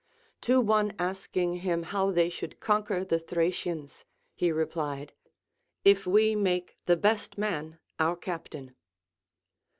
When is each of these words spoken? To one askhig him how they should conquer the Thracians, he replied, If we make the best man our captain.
To 0.41 0.59
one 0.59 0.93
askhig 0.93 1.59
him 1.59 1.83
how 1.83 2.09
they 2.09 2.27
should 2.27 2.59
conquer 2.59 3.05
the 3.05 3.19
Thracians, 3.19 4.03
he 4.33 4.51
replied, 4.51 5.13
If 5.85 6.07
we 6.07 6.33
make 6.33 6.75
the 6.87 6.97
best 6.97 7.37
man 7.37 7.77
our 7.99 8.15
captain. 8.15 8.75